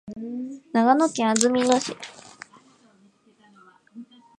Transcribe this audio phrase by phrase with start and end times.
[0.73, 1.95] 長野県安曇野市